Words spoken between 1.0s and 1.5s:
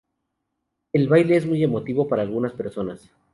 baile es